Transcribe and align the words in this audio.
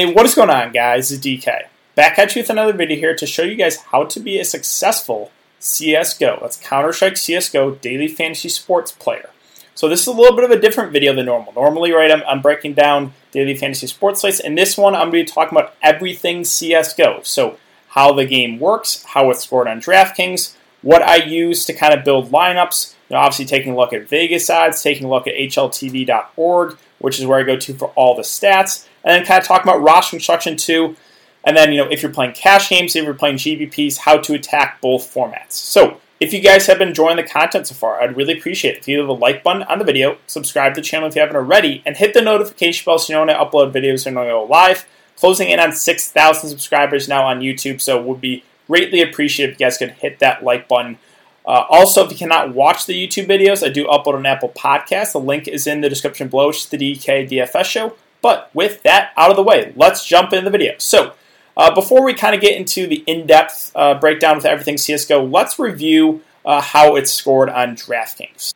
Hey, 0.00 0.10
what 0.10 0.24
is 0.24 0.34
going 0.34 0.48
on, 0.48 0.72
guys? 0.72 1.12
It's 1.12 1.22
DK. 1.22 1.66
Back 1.94 2.18
at 2.18 2.34
you 2.34 2.40
with 2.40 2.48
another 2.48 2.72
video 2.72 2.96
here 2.96 3.14
to 3.14 3.26
show 3.26 3.42
you 3.42 3.54
guys 3.54 3.76
how 3.76 4.04
to 4.04 4.18
be 4.18 4.40
a 4.40 4.46
successful 4.46 5.30
CSGO. 5.60 6.40
That's 6.40 6.56
Counter 6.56 6.94
Strike 6.94 7.16
CSGO 7.16 7.78
daily 7.82 8.08
fantasy 8.08 8.48
sports 8.48 8.92
player. 8.92 9.28
So 9.74 9.90
this 9.90 10.00
is 10.00 10.06
a 10.06 10.12
little 10.12 10.34
bit 10.34 10.46
of 10.46 10.52
a 10.52 10.58
different 10.58 10.94
video 10.94 11.14
than 11.14 11.26
normal. 11.26 11.52
Normally, 11.52 11.92
right, 11.92 12.10
I'm, 12.10 12.22
I'm 12.26 12.40
breaking 12.40 12.72
down 12.72 13.12
daily 13.30 13.54
fantasy 13.54 13.88
sports 13.88 14.22
slates. 14.22 14.40
In 14.40 14.54
this 14.54 14.78
one, 14.78 14.94
I'm 14.94 15.10
going 15.10 15.26
to 15.26 15.30
be 15.30 15.34
talking 15.34 15.58
about 15.58 15.74
everything 15.82 16.44
CSGO. 16.44 17.26
So 17.26 17.58
how 17.88 18.14
the 18.14 18.24
game 18.24 18.58
works, 18.58 19.04
how 19.04 19.30
it's 19.30 19.44
scored 19.44 19.68
on 19.68 19.82
DraftKings, 19.82 20.56
what 20.80 21.02
I 21.02 21.16
use 21.16 21.66
to 21.66 21.74
kind 21.74 21.92
of 21.92 22.06
build 22.06 22.30
lineups. 22.30 22.94
You 23.10 23.16
know, 23.16 23.20
obviously, 23.20 23.44
taking 23.44 23.74
a 23.74 23.76
look 23.76 23.92
at 23.92 24.08
Vegas 24.08 24.48
odds, 24.48 24.82
taking 24.82 25.04
a 25.04 25.10
look 25.10 25.26
at 25.26 25.34
HLTV.org, 25.34 26.78
which 27.00 27.20
is 27.20 27.26
where 27.26 27.38
I 27.38 27.42
go 27.42 27.56
to 27.56 27.74
for 27.74 27.88
all 27.88 28.14
the 28.14 28.22
stats 28.22 28.86
and 29.04 29.14
then 29.14 29.24
kind 29.24 29.40
of 29.40 29.46
talk 29.46 29.62
about 29.62 29.80
roster 29.80 30.10
construction 30.10 30.56
too. 30.56 30.96
And 31.44 31.56
then, 31.56 31.72
you 31.72 31.82
know, 31.82 31.90
if 31.90 32.02
you're 32.02 32.12
playing 32.12 32.32
cash 32.32 32.68
games, 32.68 32.94
if 32.94 33.04
you're 33.04 33.14
playing 33.14 33.36
GPPs, 33.36 33.98
how 33.98 34.18
to 34.18 34.34
attack 34.34 34.80
both 34.80 35.12
formats. 35.12 35.52
So, 35.52 36.00
if 36.20 36.34
you 36.34 36.40
guys 36.40 36.66
have 36.66 36.78
been 36.78 36.88
enjoying 36.88 37.16
the 37.16 37.22
content 37.22 37.66
so 37.66 37.74
far, 37.74 38.02
I'd 38.02 38.14
really 38.14 38.36
appreciate 38.36 38.74
it 38.74 38.78
if 38.80 38.88
you 38.88 38.98
hit 38.98 39.06
the 39.06 39.14
like 39.14 39.42
button 39.42 39.62
on 39.62 39.78
the 39.78 39.86
video, 39.86 40.18
subscribe 40.26 40.74
to 40.74 40.82
the 40.82 40.84
channel 40.84 41.08
if 41.08 41.14
you 41.14 41.22
haven't 41.22 41.36
already, 41.36 41.82
and 41.86 41.96
hit 41.96 42.12
the 42.12 42.20
notification 42.20 42.84
bell 42.84 42.98
so 42.98 43.10
you 43.10 43.16
know 43.16 43.24
when 43.24 43.34
I 43.34 43.42
upload 43.42 43.72
videos 43.72 44.06
and 44.06 44.16
when 44.16 44.26
I 44.26 44.30
go 44.30 44.44
live. 44.44 44.86
Closing 45.16 45.48
in 45.48 45.60
on 45.60 45.72
6,000 45.72 46.48
subscribers 46.48 47.08
now 47.08 47.26
on 47.26 47.40
YouTube, 47.40 47.80
so 47.80 48.00
would 48.02 48.20
be 48.20 48.44
greatly 48.66 49.00
appreciated 49.00 49.54
if 49.54 49.60
you 49.60 49.66
guys 49.66 49.78
could 49.78 49.92
hit 49.92 50.18
that 50.18 50.44
like 50.44 50.68
button. 50.68 50.98
Uh, 51.46 51.64
also, 51.70 52.04
if 52.04 52.12
you 52.12 52.18
cannot 52.18 52.54
watch 52.54 52.86
the 52.86 52.94
YouTube 52.94 53.26
videos, 53.26 53.66
I 53.66 53.70
do 53.70 53.86
upload 53.86 54.18
an 54.18 54.26
Apple 54.26 54.50
Podcast. 54.50 55.12
The 55.12 55.20
link 55.20 55.48
is 55.48 55.66
in 55.66 55.80
the 55.80 55.88
description 55.88 56.28
below, 56.28 56.50
is 56.50 56.66
the 56.66 56.76
DK 56.76 57.28
DFS 57.30 57.64
show. 57.64 57.96
But 58.22 58.50
with 58.54 58.82
that 58.82 59.12
out 59.16 59.30
of 59.30 59.36
the 59.36 59.42
way, 59.42 59.72
let's 59.76 60.04
jump 60.04 60.32
into 60.32 60.44
the 60.44 60.50
video. 60.50 60.74
So, 60.78 61.14
uh, 61.56 61.74
before 61.74 62.04
we 62.04 62.14
kind 62.14 62.34
of 62.34 62.40
get 62.40 62.56
into 62.56 62.86
the 62.86 63.02
in 63.06 63.26
depth 63.26 63.72
uh, 63.74 63.94
breakdown 63.94 64.36
with 64.36 64.46
everything 64.46 64.76
CSGO, 64.76 65.30
let's 65.30 65.58
review 65.58 66.22
uh, 66.44 66.60
how 66.60 66.96
it's 66.96 67.12
scored 67.12 67.50
on 67.50 67.76
DraftKings. 67.76 68.54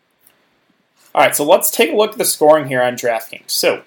All 1.14 1.22
right, 1.22 1.34
so 1.34 1.44
let's 1.44 1.70
take 1.70 1.92
a 1.92 1.96
look 1.96 2.12
at 2.12 2.18
the 2.18 2.24
scoring 2.24 2.68
here 2.68 2.82
on 2.82 2.94
DraftKings. 2.94 3.50
So, 3.50 3.82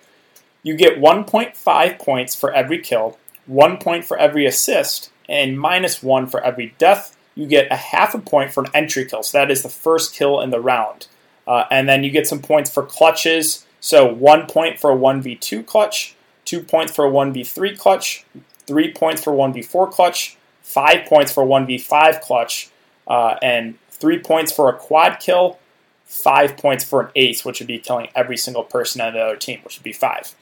you 0.64 0.76
get 0.76 1.00
1.5 1.00 2.00
points 2.00 2.36
for 2.36 2.54
every 2.54 2.80
kill, 2.80 3.18
1 3.46 3.78
point 3.78 4.06
for 4.06 4.18
every 4.18 4.46
assist, 4.46 5.12
and 5.30 5.60
minus 5.60 6.02
1 6.02 6.28
for 6.28 6.44
every 6.44 6.74
death. 6.78 7.16
You 7.36 7.48
get 7.48 7.72
a 7.72 7.76
half 7.76 8.14
a 8.16 8.20
point 8.20 8.52
for 8.52 8.64
an 8.64 8.72
entry 8.74 9.06
kill, 9.06 9.24
so 9.24 9.38
that 9.38 9.52
is 9.52 9.64
the 9.64 9.70
first 9.70 10.14
kill 10.14 10.42
in 10.42 10.50
the 10.50 10.60
round. 10.60 11.08
Uh, 11.48 11.64
and 11.72 11.88
then 11.88 12.04
you 12.04 12.12
get 12.12 12.28
some 12.28 12.42
points 12.42 12.70
for 12.70 12.84
clutches, 12.84 13.66
so 13.88 14.06
one 14.06 14.48
point 14.48 14.82
for 14.82 14.92
a 14.92 14.98
1v2 14.98 15.66
clutch, 15.66 16.14
two 16.44 16.60
points 16.60 16.94
for 16.94 17.06
a 17.06 17.10
1v3 17.10 17.80
clutch, 17.80 18.26
three 18.66 18.92
points 18.92 19.24
for 19.24 19.34
a 19.34 19.38
1v4 19.38 19.90
clutch, 19.90 20.36
five 20.62 21.06
points 21.06 21.32
for 21.32 21.44
a 21.44 21.48
1v5 21.48 22.20
clutch, 22.20 22.70
uh, 23.08 23.36
and 23.42 23.78
three 23.90 24.20
points 24.20 24.52
for 24.52 24.68
a 24.68 24.74
quad 24.74 25.22
kill, 25.22 25.58
five 26.04 26.58
points 26.58 26.84
for 26.84 27.00
an 27.00 27.12
ace, 27.16 27.46
which 27.46 27.62
would 27.62 27.68
be 27.68 27.80
killing 27.80 28.10
every 28.14 28.36
single 28.36 28.66
person 28.66 29.00
on 29.00 29.14
the 29.14 29.22
other 29.22 29.38
team, 29.38 29.62
which 29.64 29.78
would 29.78 29.86
be 29.86 29.94
five. 29.94 30.36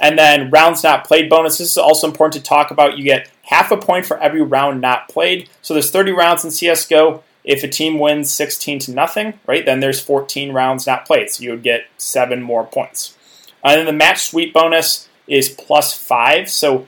And 0.00 0.18
then 0.18 0.48
rounds 0.48 0.82
not 0.82 1.06
played 1.06 1.28
bonus. 1.28 1.58
This 1.58 1.72
is 1.72 1.76
also 1.76 2.06
important 2.06 2.42
to 2.42 2.48
talk 2.48 2.70
about. 2.70 2.96
You 2.96 3.04
get 3.04 3.28
half 3.42 3.70
a 3.70 3.76
point 3.76 4.06
for 4.06 4.18
every 4.18 4.40
round 4.40 4.80
not 4.80 5.10
played. 5.10 5.50
So 5.60 5.74
there's 5.74 5.90
30 5.90 6.12
rounds 6.12 6.42
in 6.42 6.50
CSGO. 6.52 7.22
If 7.48 7.64
a 7.64 7.68
team 7.68 7.98
wins 7.98 8.30
16 8.30 8.80
to 8.80 8.92
nothing, 8.92 9.40
right, 9.46 9.64
then 9.64 9.80
there's 9.80 10.02
14 10.02 10.52
rounds 10.52 10.86
not 10.86 11.06
played, 11.06 11.30
so 11.30 11.42
you 11.42 11.52
would 11.52 11.62
get 11.62 11.86
seven 11.96 12.42
more 12.42 12.66
points. 12.66 13.16
And 13.64 13.78
then 13.78 13.86
the 13.86 13.92
match 13.94 14.28
sweep 14.28 14.52
bonus 14.52 15.08
is 15.26 15.48
plus 15.48 15.94
five, 15.96 16.50
so 16.50 16.86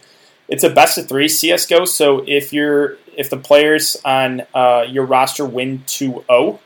it's 0.49 0.63
a 0.63 0.69
best 0.69 0.99
of 0.99 1.09
three 1.09 1.29
CS:GO. 1.29 1.87
So 1.87 2.23
if 2.27 2.53
you're 2.53 2.99
if 3.17 3.31
the 3.31 3.39
players 3.39 3.97
on 4.05 4.43
uh, 4.55 4.85
your 4.87 5.07
roster 5.07 5.47
win 5.47 5.83
2-0 5.87 6.59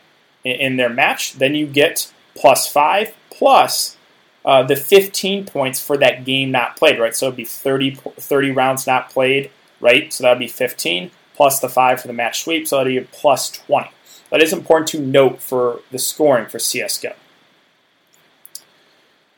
in, 0.42 0.52
in 0.52 0.76
their 0.76 0.90
match, 0.90 1.34
then 1.34 1.54
you 1.54 1.64
get 1.64 2.12
plus 2.34 2.66
five 2.66 3.14
plus 3.30 3.96
uh, 4.44 4.64
the 4.64 4.76
15 4.76 5.46
points 5.46 5.80
for 5.80 5.96
that 5.98 6.24
game 6.24 6.50
not 6.50 6.76
played, 6.76 6.98
right? 6.98 7.14
So 7.14 7.26
it'd 7.26 7.36
be 7.36 7.44
30, 7.44 7.94
30 7.94 8.50
rounds 8.50 8.88
not 8.88 9.08
played, 9.08 9.52
right? 9.80 10.12
So 10.12 10.24
that 10.24 10.30
would 10.30 10.40
be 10.40 10.48
15 10.48 11.12
plus 11.34 11.60
the 11.60 11.68
5 11.68 12.00
for 12.00 12.06
the 12.06 12.14
match 12.14 12.42
sweep, 12.42 12.66
so 12.66 12.78
that'll 12.78 12.92
be 12.92 13.00
plus 13.12 13.50
20. 13.50 13.90
That 14.30 14.42
is 14.42 14.52
important 14.52 14.88
to 14.88 15.00
note 15.00 15.40
for 15.40 15.80
the 15.90 15.98
scoring 15.98 16.46
for 16.46 16.58
CSGO. 16.58 17.14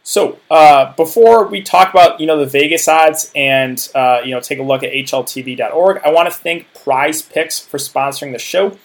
So 0.06 0.38
uh, 0.48 0.94
before 0.94 1.48
we 1.48 1.62
talk 1.62 1.90
about 1.90 2.20
you 2.20 2.28
know 2.28 2.38
the 2.38 2.46
Vegas 2.46 2.86
odds 2.86 3.32
and 3.34 3.76
uh, 3.92 4.20
you 4.24 4.30
know 4.30 4.40
take 4.40 4.60
a 4.60 4.62
look 4.62 4.84
at 4.84 4.92
HLTV.org, 4.92 6.00
I 6.04 6.10
want 6.10 6.32
to 6.32 6.38
thank 6.38 6.72
Prize 6.74 7.22
Picks 7.22 7.58
for 7.58 7.78
sponsoring 7.78 8.30
the 8.30 8.38
show. 8.38 8.78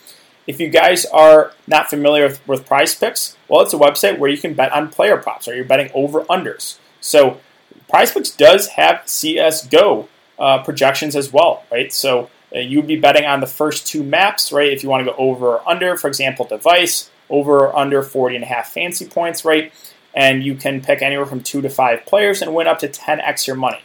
If 0.48 0.60
you 0.60 0.70
guys 0.70 1.06
are 1.06 1.54
not 1.68 1.92
familiar 1.92 2.24
with, 2.24 2.48
with 2.48 2.66
Prize 2.66 2.96
Picks, 2.96 3.38
well, 3.48 3.62
it's 3.62 3.74
a 3.74 3.78
website 3.78 4.18
where 4.18 4.32
you 4.32 4.38
can 4.40 4.56
bet 4.56 4.72
on 4.72 4.90
player 4.90 5.16
props 5.16 5.48
or 5.48 5.54
you're 5.54 5.64
betting 5.64 5.92
over 5.94 6.24
unders. 6.24 6.80
So 7.02 7.40
Prize 7.88 8.12
Picks 8.12 8.32
does 8.32 8.70
have 8.70 9.04
CS:GO 9.06 10.10
uh, 10.40 10.64
projections 10.64 11.16
as 11.16 11.32
well, 11.32 11.64
right? 11.72 11.94
So 11.94 12.32
you'd 12.60 12.88
be 12.88 12.98
betting 12.98 13.26
on 13.26 13.40
the 13.40 13.48
first 13.48 13.88
two 13.88 14.04
maps, 14.04 14.52
right? 14.52 14.72
If 14.72 14.84
you 14.84 14.90
want 14.90 15.06
to 15.06 15.12
go 15.12 15.18
over 15.18 15.56
or 15.56 15.70
under, 15.70 15.96
for 15.98 16.08
example, 16.08 16.46
device, 16.46 17.10
over 17.30 17.68
or 17.68 17.76
under 17.76 18.04
40 18.04 18.36
and 18.36 18.44
a 18.44 18.48
half 18.48 18.72
fancy 18.72 19.08
points, 19.08 19.46
right? 19.46 19.72
And 20.14 20.44
you 20.44 20.56
can 20.56 20.82
pick 20.82 21.02
anywhere 21.02 21.26
from 21.26 21.42
two 21.42 21.62
to 21.62 21.70
five 21.70 22.06
players 22.06 22.42
and 22.42 22.54
win 22.54 22.68
up 22.68 22.80
to 22.80 22.90
10x 22.90 23.48
your 23.48 23.56
money. 23.56 23.80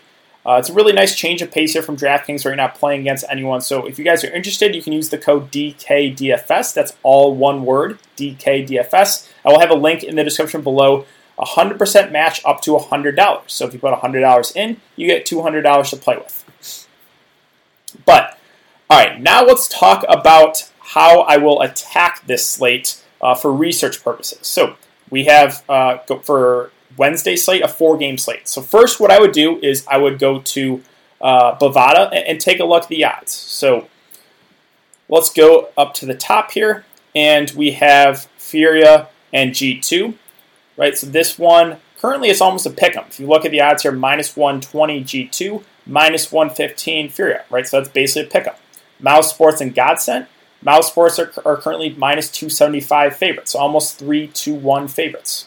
Uh, 0.45 0.59
it's 0.59 0.69
a 0.69 0.73
really 0.73 0.93
nice 0.93 1.17
change 1.17 1.43
of 1.43 1.51
pace 1.51 1.73
here 1.73 1.83
from 1.83 1.97
DraftKings 1.97 2.45
where 2.45 2.53
you're 2.53 2.57
not 2.57 2.77
playing 2.77 3.01
against 3.01 3.25
anyone. 3.29 3.61
So 3.61 3.87
if 3.87 3.99
you 3.99 4.05
guys 4.05 4.23
are 4.23 4.31
interested, 4.31 4.77
you 4.77 4.83
can 4.83 4.93
use 4.93 5.11
the 5.11 5.19
code 5.19 5.51
DKDFS. 5.51 6.73
That's 6.73 6.97
all 7.03 7.35
one 7.35 7.65
word, 7.65 7.99
DKDFS. 8.17 9.29
I 9.45 9.49
will 9.49 9.59
have 9.59 9.71
a 9.71 9.75
link 9.75 10.05
in 10.05 10.15
the 10.15 10.23
description 10.23 10.63
below. 10.63 11.05
100% 11.39 12.13
match 12.13 12.41
up 12.45 12.61
to 12.63 12.71
$100. 12.77 13.51
So 13.51 13.67
if 13.67 13.75
you 13.75 13.81
put 13.81 13.93
$100 13.93 14.57
in, 14.57 14.81
you 14.95 15.07
get 15.07 15.27
$200 15.27 15.91
to 15.91 15.97
play 15.97 16.17
with. 16.17 16.89
But 18.05 18.36
all 18.89 18.99
right, 18.99 19.21
now 19.21 19.45
let's 19.45 19.67
talk 19.67 20.05
about 20.09 20.71
how 20.79 21.23
I 21.23 21.39
will 21.39 21.61
attack 21.61 22.25
this 22.27 22.47
slate 22.47 23.03
uh, 23.21 23.35
for 23.35 23.53
research 23.53 24.05
purposes. 24.05 24.47
So 24.47 24.77
we 25.11 25.25
have 25.25 25.65
uh, 25.69 25.99
for 26.23 26.71
Wednesday 26.97 27.37
slate 27.37 27.63
a 27.63 27.69
four 27.69 27.97
game 27.97 28.17
slate. 28.17 28.47
So 28.49 28.63
first, 28.63 29.01
what 29.01 29.11
I 29.11 29.19
would 29.19 29.33
do 29.33 29.59
is 29.59 29.85
I 29.89 29.97
would 29.99 30.19
go 30.19 30.41
to 30.41 30.83
uh, 31.21 31.57
Bovada 31.57 32.07
and, 32.13 32.27
and 32.27 32.41
take 32.41 32.61
a 32.61 32.65
look 32.65 32.85
at 32.85 32.89
the 32.89 33.05
odds. 33.05 33.33
So 33.33 33.89
let's 35.09 35.33
go 35.33 35.71
up 35.77 35.95
to 35.95 36.07
the 36.07 36.15
top 36.15 36.53
here, 36.53 36.85
and 37.15 37.51
we 37.53 37.73
have 37.73 38.29
Furia 38.39 39.09
and 39.33 39.51
G2. 39.51 40.15
Right, 40.77 40.97
so 40.97 41.07
this 41.07 41.39
one 41.39 41.79
currently 41.99 42.29
is 42.29 42.41
almost 42.41 42.67
a 42.67 42.71
pick 42.71 42.97
'em. 42.97 43.05
If 43.09 43.19
you 43.19 43.27
look 43.27 43.45
at 43.45 43.51
the 43.51 43.63
odds 43.63 43.83
here, 43.83 43.93
minus 43.93 44.37
120 44.37 45.03
G2, 45.03 45.65
minus 45.87 46.31
115 46.31 47.09
Furia. 47.09 47.45
Right, 47.51 47.67
so 47.67 47.81
that's 47.81 47.89
basically 47.93 48.29
a 48.29 48.31
pick 48.31 48.47
'em. 48.47 48.55
Mousesports 49.03 49.61
and 49.61 49.75
Godsent. 49.75 50.27
Mousesports 50.65 51.19
are, 51.19 51.49
are 51.49 51.57
currently 51.57 51.95
minus 51.97 52.31
275 52.31 53.17
favorites, 53.17 53.53
so 53.53 53.59
almost 53.59 53.99
3 53.99 54.29
to 54.29 54.55
1 54.55 54.89
favorites. 54.89 55.47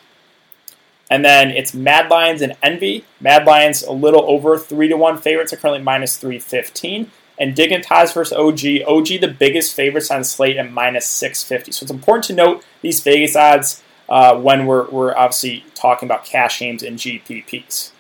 And 1.10 1.26
then 1.26 1.50
it's 1.50 1.74
Mad 1.74 2.09
Lions 2.09 2.42
and 2.42 2.56
Envy. 2.62 3.03
Mad 3.20 3.46
Lions 3.46 3.82
a 3.82 3.91
little 3.91 4.23
over 4.29 4.58
3 4.58 4.88
to 4.90 4.97
1 4.97 5.18
favorites 5.18 5.52
are 5.52 5.58
currently 5.58 5.82
minus 5.82 6.18
315. 6.18 7.12
And 7.40 7.56
Dignitas 7.56 8.14
versus 8.14 8.34
OG. 8.34 8.88
OG 8.88 9.22
the 9.22 9.35
biggest 9.38 9.73
favorites 9.73 10.12
on 10.12 10.23
slate 10.23 10.58
at 10.58 10.72
minus 10.72 11.08
650. 11.08 11.72
So 11.72 11.84
it's 11.84 11.91
important 11.91 12.26
to 12.26 12.34
note 12.34 12.64
these 12.82 13.02
Vegas 13.02 13.35
odds 13.35 13.82
uh, 14.08 14.35
when 14.38 14.66
we're, 14.66 14.90
we're 14.90 15.16
obviously 15.16 15.66
talking 15.73 16.08
about 16.08 16.26
cash 16.26 16.59
games 16.59 16.84
and 16.84 16.97
GPPs. 16.97 17.91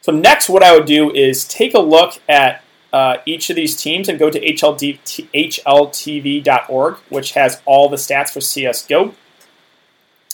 So 0.00 0.12
next, 0.12 0.48
what 0.48 0.62
I 0.62 0.74
would 0.74 0.86
do 0.86 1.12
is 1.12 1.46
take 1.46 1.74
a 1.74 1.80
look 1.80 2.20
at 2.28 2.62
uh, 2.92 3.18
each 3.26 3.50
of 3.50 3.56
these 3.56 3.76
teams 3.76 4.08
and 4.08 4.18
go 4.18 4.30
to 4.30 4.40
HLD, 4.40 4.98
HLTV.org, 5.34 6.96
which 7.08 7.32
has 7.32 7.60
all 7.64 7.88
the 7.88 7.96
stats 7.96 8.30
for 8.30 8.40
CSGO, 8.40 9.14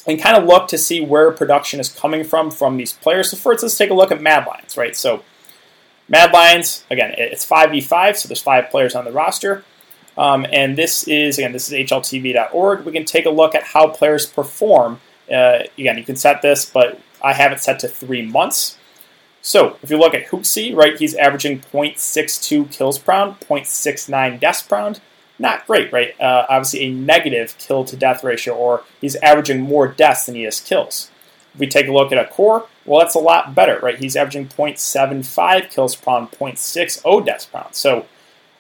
and 0.07 0.21
kind 0.21 0.37
of 0.37 0.45
look 0.45 0.69
to 0.69 0.79
see 0.79 1.01
where 1.01 1.31
production 1.31 1.81
is 1.81 1.89
coming 1.89 2.25
from 2.25 2.51
from 2.51 2.77
these 2.77 2.93
players. 2.93 3.31
So 3.31 3.37
first, 3.37 3.63
let's 3.63 3.77
take 3.77 3.91
a 3.91 3.95
look 3.95 4.13
at 4.13 4.21
Mad 4.21 4.47
Lions, 4.47 4.77
right? 4.77 4.95
So 4.95 5.25
Mad 6.09 6.33
Lions, 6.33 6.85
again, 6.91 7.15
it's 7.17 7.47
5v5, 7.47 8.17
so 8.17 8.29
there's 8.29 8.43
five 8.43 8.71
players 8.71 8.95
on 8.95 9.05
the 9.05 9.13
roster. 9.13 9.65
Um, 10.17 10.47
and 10.53 10.77
this 10.77 11.09
is, 11.09 11.39
again, 11.39 11.53
this 11.53 11.73
is 11.73 11.91
HLTV.org. 11.91 12.85
We 12.85 12.93
can 12.93 13.05
take 13.05 13.27
a 13.27 13.31
look 13.31 13.55
at 13.55 13.65
how 13.65 13.89
players 13.89 14.27
perform. 14.27 15.01
Uh, 15.29 15.61
again, 15.77 15.99
you 15.99 16.05
can 16.05 16.17
set 16.17 16.43
this, 16.43 16.65
but 16.65 17.01
I 17.23 17.33
have 17.33 17.53
it 17.53 17.63
set 17.63 17.81
to 17.81 17.89
three 17.89 18.23
months. 18.23 18.79
So 19.45 19.77
if 19.83 19.91
you 19.91 19.99
look 19.99 20.15
at 20.15 20.29
HooXi, 20.29 20.75
right, 20.75 20.97
he's 20.99 21.15
averaging 21.15 21.61
0.62 21.61 22.73
kills 22.73 22.99
per 22.99 23.13
round, 23.13 23.41
0.69 23.41 24.41
deaths 24.41 24.63
per 24.63 24.77
round. 24.77 25.03
Not 25.39 25.67
great, 25.67 25.93
right? 25.93 26.19
Uh, 26.19 26.47
obviously, 26.49 26.85
a 26.85 26.91
negative 26.91 27.55
kill 27.59 27.85
to 27.85 27.95
death 27.95 28.25
ratio, 28.25 28.55
or 28.55 28.85
he's 29.03 29.17
averaging 29.17 29.61
more 29.61 29.87
deaths 29.87 30.25
than 30.25 30.35
he 30.35 30.45
has 30.45 30.61
kills. 30.61 31.11
If 31.53 31.61
we 31.61 31.67
take 31.67 31.89
a 31.89 31.93
look 31.93 32.11
at 32.11 32.31
acoR, 32.33 32.67
well, 32.87 33.01
that's 33.01 33.15
a 33.15 33.19
lot 33.19 33.55
better, 33.55 33.79
right? 33.81 33.99
He's 33.99 34.17
averaging 34.17 34.49
0.75 34.49 35.69
kills 35.69 35.95
per 35.95 36.11
round, 36.11 36.31
0.60 36.31 37.27
deaths 37.27 37.45
per 37.45 37.59
round. 37.59 37.75
So 37.75 38.07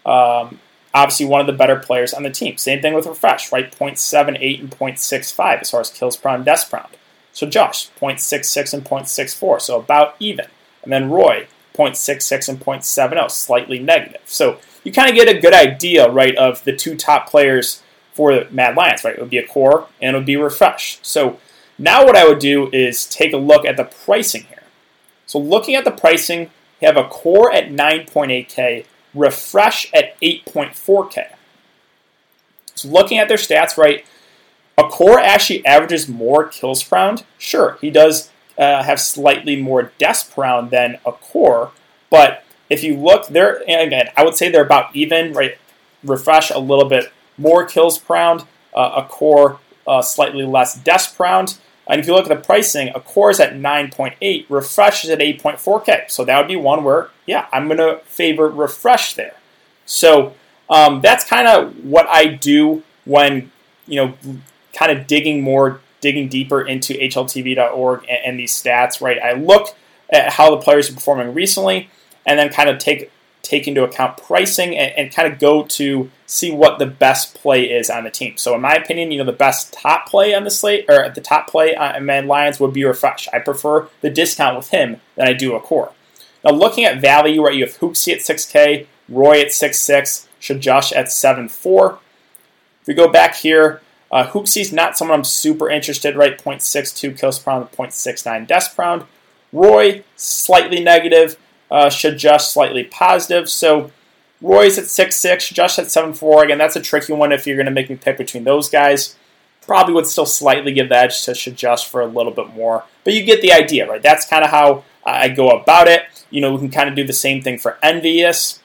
um, 0.04 0.60
obviously 0.92 1.24
one 1.24 1.40
of 1.40 1.46
the 1.46 1.54
better 1.54 1.76
players 1.76 2.12
on 2.12 2.24
the 2.24 2.30
team. 2.30 2.58
Same 2.58 2.82
thing 2.82 2.92
with 2.92 3.06
Refrezh, 3.06 3.50
right? 3.52 3.72
0.78 3.72 4.60
and 4.60 4.70
0.65 4.70 5.60
as 5.62 5.70
far 5.70 5.80
as 5.80 5.90
kills 5.90 6.18
per 6.18 6.28
round, 6.28 6.44
deaths 6.44 6.66
per 6.66 6.76
round. 6.76 6.94
So 7.32 7.46
sjuush, 7.46 7.90
0.66 7.98 8.74
and 8.74 8.84
0.64, 8.84 9.62
so 9.62 9.78
about 9.78 10.16
even. 10.20 10.46
And 10.84 10.92
then 10.92 11.10
roeJ, 11.10 11.46
0.66 11.74 12.48
and 12.48 12.60
0.70, 12.60 13.30
slightly 13.30 13.78
negative. 13.78 14.22
So 14.26 14.58
you 14.84 14.92
kind 14.92 15.10
of 15.10 15.16
get 15.16 15.34
a 15.34 15.40
good 15.40 15.54
idea, 15.54 16.08
right, 16.08 16.36
of 16.36 16.62
the 16.64 16.76
two 16.76 16.94
top 16.96 17.28
players 17.28 17.82
for 18.12 18.46
Mad 18.50 18.76
Lions, 18.76 19.02
right? 19.02 19.14
It 19.14 19.20
would 19.20 19.30
be 19.30 19.42
acoR 19.42 19.88
and 20.00 20.14
it 20.14 20.18
would 20.18 20.26
be 20.26 20.36
refresh. 20.36 20.98
So 21.02 21.40
now 21.78 22.04
what 22.04 22.16
I 22.16 22.26
would 22.26 22.38
do 22.38 22.70
is 22.72 23.06
take 23.06 23.32
a 23.32 23.38
look 23.38 23.64
at 23.64 23.76
the 23.76 23.84
pricing 23.84 24.44
here. 24.44 24.62
So 25.26 25.38
looking 25.38 25.74
at 25.74 25.84
the 25.84 25.90
pricing, 25.90 26.50
you 26.80 26.86
have 26.86 26.96
acoR 26.96 27.52
at 27.52 27.70
9.8K, 27.70 28.84
refresh 29.14 29.92
at 29.92 30.20
8.4K. 30.20 31.32
So 32.76 32.88
looking 32.88 33.18
at 33.18 33.28
their 33.28 33.36
stats, 33.36 33.76
right, 33.76 34.04
acoR 34.78 35.18
actually 35.20 35.64
averages 35.66 36.08
more 36.08 36.44
kills 36.44 36.84
per 36.84 36.96
round. 36.96 37.24
Sure, 37.38 37.78
he 37.80 37.90
does 37.90 38.30
uh, 38.58 38.82
have 38.82 39.00
slightly 39.00 39.56
more 39.56 39.92
per 39.98 40.22
round 40.36 40.70
than 40.70 40.98
acoR, 41.04 41.70
but 42.10 42.44
if 42.70 42.82
you 42.82 42.96
look, 42.96 43.28
they're 43.28 43.62
again, 43.68 44.08
I 44.16 44.24
would 44.24 44.36
say 44.36 44.50
they're 44.50 44.64
about 44.64 44.94
even. 44.94 45.32
Right, 45.32 45.58
refresh 46.04 46.50
a 46.50 46.58
little 46.58 46.88
bit 46.88 47.10
more 47.36 47.64
kills 47.66 47.98
per 47.98 48.14
round, 48.14 48.44
uh, 48.74 49.02
acoR 49.02 49.58
uh, 49.86 50.02
slightly 50.02 50.44
less 50.44 50.76
deaths 50.76 51.08
per 51.08 51.24
round. 51.24 51.58
And 51.86 52.00
if 52.00 52.06
you 52.06 52.14
look 52.14 52.30
at 52.30 52.36
the 52.36 52.42
pricing, 52.42 52.88
acoR 52.94 53.30
is 53.30 53.40
at 53.40 53.54
9.8, 53.54 54.46
refresh 54.48 55.04
is 55.04 55.10
at 55.10 55.18
8.4K. 55.18 56.10
So 56.10 56.24
that 56.24 56.38
would 56.38 56.48
be 56.48 56.56
one 56.56 56.82
where, 56.82 57.10
yeah, 57.26 57.46
I'm 57.52 57.66
going 57.66 57.78
to 57.78 58.00
favor 58.06 58.48
refresh 58.48 59.14
there. 59.14 59.34
So 59.84 60.34
um, 60.70 61.02
that's 61.02 61.24
kind 61.24 61.46
of 61.46 61.84
what 61.84 62.06
I 62.08 62.26
do 62.26 62.82
when, 63.04 63.50
you 63.86 63.96
know, 63.96 64.14
kind 64.72 64.92
of 64.92 65.06
digging 65.06 65.42
more, 65.42 65.80
digging 66.04 66.28
deeper 66.28 66.60
into 66.60 66.92
HLTV.org 66.92 68.00
and, 68.00 68.18
and 68.26 68.38
these 68.38 68.52
stats, 68.52 69.00
right? 69.00 69.18
I 69.18 69.32
look 69.32 69.74
at 70.12 70.34
how 70.34 70.50
the 70.50 70.58
players 70.58 70.90
are 70.90 70.92
performing 70.92 71.32
recently 71.32 71.88
and 72.26 72.38
then 72.38 72.50
kind 72.50 72.68
of 72.68 72.78
take 72.78 73.10
take 73.40 73.66
into 73.66 73.82
account 73.84 74.16
pricing 74.18 74.76
and, 74.76 74.92
and, 74.96 75.12
kind 75.12 75.30
of 75.30 75.38
go 75.38 75.64
to 75.64 76.10
see 76.26 76.50
what 76.50 76.78
the 76.78 76.86
best 76.86 77.34
play 77.34 77.64
is 77.64 77.90
on 77.90 78.04
the 78.04 78.10
team. 78.10 78.38
So, 78.38 78.54
in 78.54 78.62
my 78.62 78.72
opinion, 78.74 79.12
you 79.12 79.18
know, 79.18 79.24
the 79.24 79.32
best 79.32 79.70
top 79.70 80.08
play 80.08 80.34
on 80.34 80.44
the 80.44 80.50
slate 80.50 80.86
or 80.88 81.10
the 81.10 81.20
top 81.20 81.48
play 81.48 81.76
on 81.76 82.06
Mad 82.06 82.24
Lions 82.24 82.58
would 82.58 82.72
be 82.72 82.84
Refresh. 82.84 83.28
I 83.34 83.38
prefer 83.40 83.88
the 84.00 84.08
discount 84.08 84.56
with 84.56 84.68
him 84.68 85.00
than 85.16 85.28
I 85.28 85.34
do 85.34 85.52
acoR. 85.52 85.92
Now, 86.42 86.52
looking 86.52 86.84
at 86.84 87.02
value, 87.02 87.44
right, 87.44 87.54
you 87.54 87.66
have 87.66 87.78
HooXi 87.78 88.14
at 88.14 88.20
6K, 88.20 88.86
roeJ 89.10 89.42
at 89.42 89.48
6'6, 89.48 90.26
sjuush 90.40 90.96
at 90.96 91.06
7'4. 91.06 91.98
If 92.80 92.88
we 92.88 92.94
go 92.94 93.08
back 93.08 93.36
here, 93.36 93.82
uh, 94.14 94.26
HooXi's 94.28 94.72
not 94.72 94.96
someone 94.96 95.18
I'm 95.18 95.24
super 95.24 95.68
interested, 95.68 96.16
right? 96.16 96.38
0.62 96.38 97.18
kills 97.18 97.38
per 97.38 97.50
round, 97.50 97.70
0.69 97.72 98.46
deaths 98.46 98.68
per 98.68 98.82
round. 98.82 99.04
roeJ, 99.52 100.04
slightly 100.16 100.82
negative 100.82 101.36
uh, 101.70 101.86
sjuush 101.86 102.40
slightly 102.40 102.84
positive. 102.84 103.48
So 103.48 103.90
roeJ's 104.42 104.78
at 104.78 104.84
6'6, 104.84 105.52
sjuush 105.52 105.78
at 105.78 105.86
7'4. 105.86 106.44
Again, 106.44 106.58
that's 106.58 106.76
a 106.76 106.80
tricky 106.80 107.12
one 107.12 107.32
if 107.32 107.46
you're 107.46 107.56
going 107.56 107.66
to 107.66 107.72
make 107.72 107.90
me 107.90 107.96
pick 107.96 108.16
between 108.16 108.44
those 108.44 108.68
guys. 108.68 109.16
Probably 109.60 109.94
would 109.94 110.06
still 110.06 110.26
slightly 110.26 110.72
give 110.72 110.88
the 110.88 110.96
edge 110.96 111.24
to 111.24 111.32
sjuush 111.32 111.88
for 111.88 112.00
a 112.00 112.06
little 112.06 112.32
bit 112.32 112.54
more. 112.54 112.84
But 113.02 113.14
you 113.14 113.24
get 113.24 113.42
the 113.42 113.52
idea, 113.52 113.88
right? 113.88 114.02
That's 114.02 114.26
kind 114.26 114.44
of 114.44 114.50
how 114.50 114.84
I 115.04 115.28
go 115.28 115.48
about 115.48 115.88
it. 115.88 116.02
You 116.30 116.40
know, 116.40 116.52
we 116.52 116.58
can 116.58 116.70
kind 116.70 116.88
of 116.88 116.94
do 116.94 117.04
the 117.04 117.12
same 117.12 117.42
thing 117.42 117.58
for 117.58 117.78
Envious. 117.82 118.60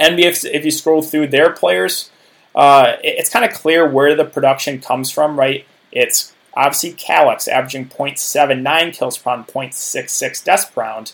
Envious, 0.00 0.44
if 0.44 0.64
you 0.64 0.70
scroll 0.70 1.02
through 1.02 1.28
their 1.28 1.50
players, 1.50 2.10
uh, 2.56 2.96
it's 3.04 3.28
kind 3.28 3.44
of 3.44 3.52
clear 3.52 3.88
where 3.88 4.14
the 4.14 4.24
production 4.24 4.80
comes 4.80 5.10
from, 5.10 5.38
right? 5.38 5.66
It's 5.92 6.34
obviously 6.54 6.92
Calyx 6.92 7.46
averaging 7.46 7.88
0.79 7.88 8.94
kills 8.94 9.18
per 9.18 9.30
round, 9.30 9.46
0.66 9.46 10.42
deaths 10.42 10.64
per 10.64 10.80
round. 10.80 11.12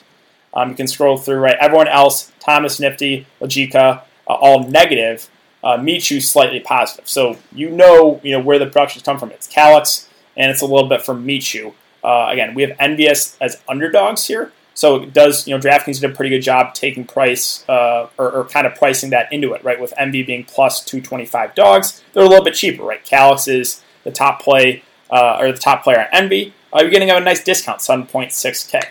Um, 0.55 0.71
you 0.71 0.75
can 0.77 0.87
scroll 0.87 1.17
through, 1.17 1.39
right? 1.39 1.56
Everyone 1.61 1.89
else, 1.89 2.31
Thomas 2.39 2.79
Nifty, 2.79 3.27
Logika, 3.41 4.03
uh, 4.29 4.35
all 4.35 4.69
negative. 4.69 5.29
Uh, 5.65 5.77
Michu 5.77 6.21
slightly 6.21 6.61
positive. 6.61 7.09
So 7.09 7.39
you 7.53 7.71
know, 7.71 8.21
you 8.23 8.33
know 8.33 8.41
where 8.41 8.59
the 8.59 8.67
productions 8.67 9.05
come 9.05 9.19
from. 9.19 9.31
It's 9.31 9.47
Calyx, 9.47 10.09
and 10.37 10.50
it's 10.50 10.61
a 10.61 10.67
little 10.67 10.88
bit 10.88 11.03
from 11.03 11.25
Michu. 11.25 11.73
Uh, 12.03 12.29
again, 12.31 12.55
we 12.55 12.62
have 12.62 12.73
Envious 12.81 13.37
as 13.41 13.62
underdogs 13.69 14.27
here. 14.27 14.53
So 14.75 15.03
it 15.03 15.13
does, 15.13 15.47
you 15.47 15.55
know, 15.55 15.61
DraftKings 15.61 16.01
did 16.01 16.11
a 16.11 16.15
pretty 16.15 16.31
good 16.31 16.43
job 16.43 16.75
taking 16.75 17.05
price 17.05 17.65
uh, 17.69 18.09
or, 18.19 18.31
or, 18.33 18.45
kind 18.45 18.67
of 18.67 18.75
pricing 18.75 19.11
that 19.11 19.31
into 19.33 19.53
it, 19.53 19.63
right? 19.63 19.79
With 19.79 19.93
Envy 19.99 20.23
being 20.23 20.45
plus 20.45 20.83
225 20.85 21.55
dogs, 21.55 22.03
they're 22.13 22.25
a 22.25 22.29
little 22.29 22.45
bit 22.45 22.55
cheaper, 22.55 22.83
right? 22.83 23.05
Calyx 23.05 23.49
is 23.49 23.83
the 24.05 24.11
top 24.11 24.41
play 24.41 24.83
uh, 25.11 25.37
or 25.39 25.53
the 25.53 25.59
top 25.59 25.85
player 25.85 26.01
on 26.01 26.07
Envy. 26.13 26.55
Uh, 26.75 26.81
you're 26.81 26.91
getting 26.91 27.11
a 27.11 27.21
nice 27.21 27.45
discount, 27.45 27.81
7.6K. 27.81 28.83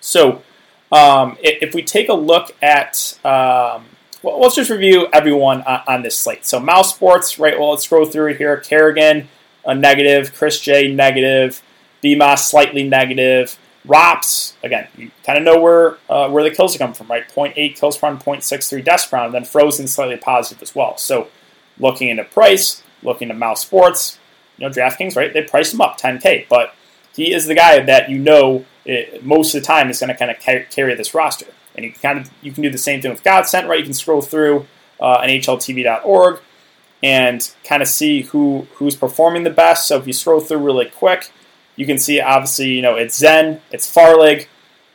So 0.00 0.42
um, 0.92 1.36
if 1.40 1.74
we 1.74 1.82
take 1.82 2.08
a 2.08 2.14
look 2.14 2.54
at, 2.62 3.18
um, 3.24 3.86
well, 4.22 4.40
let's 4.40 4.54
just 4.54 4.70
review 4.70 5.08
everyone 5.12 5.62
on, 5.62 5.82
on, 5.86 6.02
this 6.02 6.16
slate. 6.16 6.46
So 6.46 6.60
Mouse 6.60 6.94
Sports, 6.94 7.38
right? 7.38 7.58
Well, 7.58 7.70
let's 7.70 7.84
scroll 7.84 8.06
through 8.06 8.34
here. 8.34 8.56
karrigan, 8.56 9.26
a 9.64 9.74
negative. 9.74 10.32
chrisJ, 10.32 10.94
negative. 10.94 11.62
Bymas, 12.02 12.38
slightly 12.38 12.88
negative. 12.88 13.58
Rops, 13.84 14.54
again, 14.62 14.88
you 14.96 15.10
kind 15.24 15.38
of 15.38 15.44
know 15.44 15.60
where 15.60 15.98
uh, 16.08 16.28
where 16.28 16.42
the 16.42 16.50
kills 16.50 16.74
are 16.74 16.78
coming 16.78 16.94
from, 16.94 17.08
right? 17.08 17.28
0.8 17.28 17.76
kills 17.76 17.96
per 17.96 18.08
round, 18.08 18.20
0.63 18.20 18.84
deaths 18.84 19.06
per 19.06 19.16
round, 19.16 19.34
then 19.34 19.44
Frozen 19.44 19.88
slightly 19.88 20.16
positive 20.16 20.62
as 20.62 20.74
well. 20.74 20.96
So 20.98 21.28
looking 21.78 22.08
into 22.08 22.24
price, 22.24 22.82
looking 23.02 23.30
at 23.30 23.36
Mouse 23.36 23.62
Sports, 23.62 24.18
you 24.58 24.66
know, 24.66 24.74
DraftKings, 24.74 25.16
right? 25.16 25.32
They 25.32 25.42
priced 25.42 25.72
him 25.72 25.80
up 25.80 25.98
10K, 25.98 26.48
but 26.48 26.74
he 27.14 27.32
is 27.32 27.46
the 27.46 27.54
guy 27.54 27.80
that 27.80 28.10
you 28.10 28.18
know 28.18 28.64
it, 28.84 29.24
most 29.24 29.54
of 29.54 29.62
the 29.62 29.66
time 29.66 29.90
is 29.90 30.00
going 30.00 30.08
to 30.08 30.16
kind 30.16 30.30
of 30.30 30.70
carry 30.70 30.94
this 30.94 31.14
roster. 31.14 31.46
And 31.74 31.84
you 31.84 31.92
can 31.92 32.00
kind 32.00 32.18
of 32.18 32.30
you 32.42 32.52
can 32.52 32.62
do 32.62 32.70
the 32.70 32.78
same 32.78 33.00
thing 33.00 33.10
with 33.12 33.22
Godsent, 33.22 33.68
right? 33.68 33.78
You 33.78 33.84
can 33.84 33.94
scroll 33.94 34.20
through 34.20 34.66
uh, 35.00 35.18
NHLTV.org 35.20 36.40
and 37.02 37.50
kind 37.62 37.82
of 37.82 37.88
see 37.88 38.22
who 38.22 38.66
who's 38.74 38.96
performing 38.96 39.44
the 39.44 39.50
best. 39.50 39.86
So 39.86 39.98
if 39.98 40.06
you 40.06 40.12
scroll 40.12 40.40
through 40.40 40.58
really 40.58 40.86
quick, 40.86 41.30
you 41.78 41.86
can 41.86 41.96
see 41.96 42.20
obviously 42.20 42.70
you 42.72 42.82
know 42.82 42.96
it's 42.96 43.18
zehN, 43.18 43.60
it's 43.70 43.90
Farlig, 43.90 44.48